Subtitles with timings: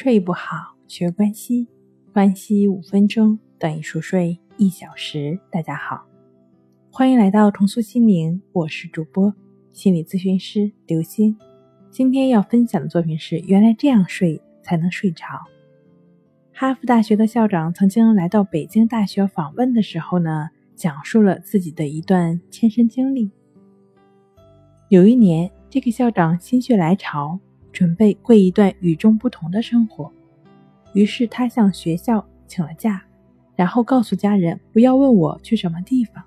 [0.00, 1.66] 睡不好，学关系，
[2.12, 5.36] 关系五分钟等于熟睡一小时。
[5.50, 6.06] 大家好，
[6.92, 9.34] 欢迎来到重塑心灵，我是主播
[9.72, 11.36] 心理咨询师刘星。
[11.90, 15.24] 今天要分享的作品是《原来这样睡才能睡着》。
[16.52, 23.32] 哈佛大学的校长曾经来到北京大学访问的时候呢，讲述了自己的一段亲身经历。
[24.90, 27.40] 有一年，这个校长心血来潮。
[27.78, 30.12] 准备过一段与众不同的生活，
[30.94, 33.00] 于是他向学校请了假，
[33.54, 36.24] 然后告诉家人不要问我去什么地方，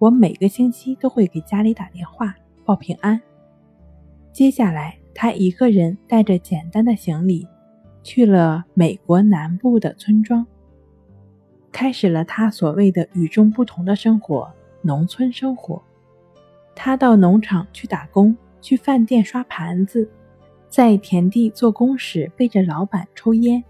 [0.00, 2.34] 我每个星期都会给家里打电话
[2.64, 3.20] 报平安。
[4.32, 7.46] 接下来，他一个人带着简单的行李，
[8.02, 10.44] 去了美国南部的村庄，
[11.70, 14.52] 开始了他所谓的与众不同的生活——
[14.82, 15.80] 农村生活。
[16.74, 20.10] 他到农场去打工，去饭店刷盘子。
[20.70, 23.64] 在田地做工时，背着老板抽烟，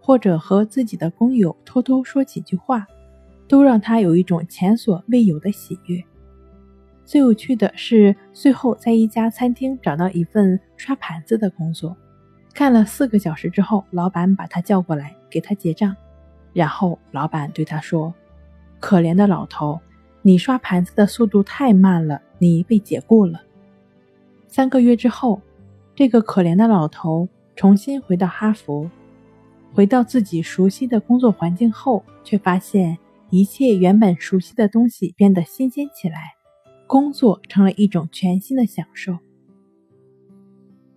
[0.00, 2.84] 或者和自己的工友偷偷说几句话，
[3.46, 6.02] 都让他有一种前所未有的喜悦。
[7.04, 11.96] 最有趣的是，最后在一家餐厅找到一份刷盘子的工作，
[12.52, 15.94] 干了四个小时之后，老板把他叫过来给他结账，
[16.52, 18.12] 然后老板对他说
[18.80, 19.80] ：“可怜的老头，
[20.22, 23.40] 你刷盘子的速度太慢了，你被解雇了。”
[24.48, 25.40] 三个月之后。
[25.96, 28.90] 这个可怜的老头重新回到哈佛，
[29.72, 32.98] 回到自己熟悉的工作环境后，却发现
[33.30, 36.34] 一切原本熟悉的东西变得新鲜起来，
[36.86, 39.16] 工作成了一种全新的享受。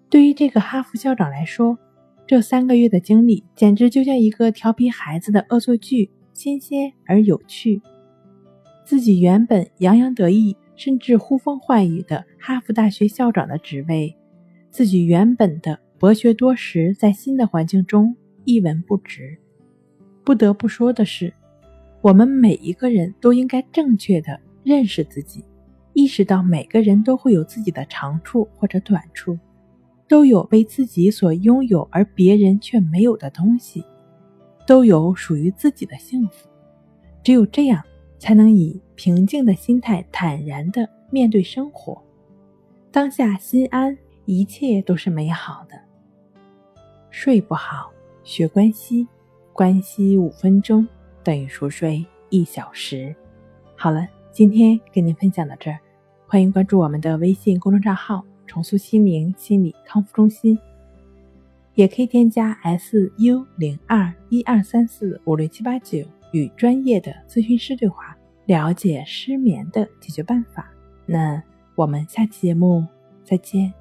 [0.10, 1.78] 对于这个哈佛校长来说，
[2.28, 7.82] 这三个月的经历简直就像一个调皮孩子的恶作剧，新鲜而有趣。
[8.84, 14.14] 自己原本洋洋得意，甚至呼风唤雨的哈佛大学校长的职位。
[14.72, 19.38] 自己原本的博学多识，在新的环境中一文不值。
[20.24, 21.34] 不得不说的是，
[22.02, 25.44] 我们每一个人都应该正确的认识自己，
[25.94, 29.38] 意识到每个人都会有自己的长处或者短处，
[30.08, 33.84] 都有为自己所拥有而别人却没有的东西，
[34.68, 36.48] 都有属于自己的幸福。
[37.24, 37.84] 只有这样，
[38.20, 42.02] 才能以平静的心态坦然的面对生活，
[42.92, 43.98] 当下心安。
[44.32, 45.76] 一切都是美好的。
[47.10, 47.92] 睡不好，
[48.24, 49.08] 学关西，
[49.52, 50.88] 关西五分钟
[51.24, 53.16] 等于熟睡一小时。
[53.76, 55.80] 好了，今天跟您分享到这儿，
[56.28, 60.56] 欢迎关注我们的微信公众账号“重塑心灵心理康复中心”，
[61.74, 68.16] 也可以添加 S U 零二一二三四五六七八九与专业的咨询师对话，
[68.46, 70.72] 了解失眠的解决办法。
[71.08, 71.42] 那
[71.74, 72.86] 我们下期节目
[73.24, 73.74] 再见。